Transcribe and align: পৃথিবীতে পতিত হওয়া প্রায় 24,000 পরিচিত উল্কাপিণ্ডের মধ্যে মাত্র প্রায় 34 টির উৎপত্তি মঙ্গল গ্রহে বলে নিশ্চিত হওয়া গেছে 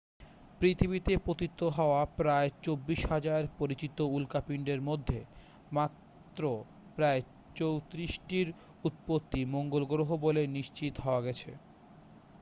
পৃথিবীতে 0.61 1.13
পতিত 1.25 1.59
হওয়া 1.77 2.01
প্রায় 2.17 2.49
24,000 2.65 3.57
পরিচিত 3.59 3.97
উল্কাপিণ্ডের 4.11 4.79
মধ্যে 4.81 5.19
মাত্র 5.71 6.41
প্রায় 6.95 7.21
34 7.55 8.27
টির 8.27 8.47
উৎপত্তি 8.83 9.41
মঙ্গল 9.45 9.83
গ্রহে 9.85 10.17
বলে 10.17 10.41
নিশ্চিত 10.57 10.93
হওয়া 10.99 11.21
গেছে 11.21 11.51